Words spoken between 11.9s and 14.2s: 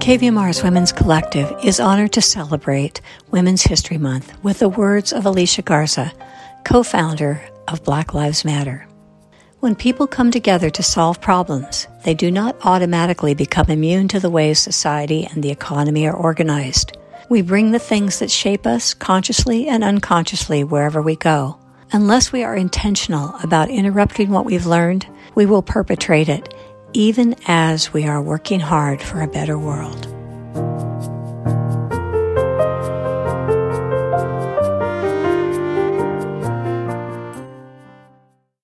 they do not automatically become immune to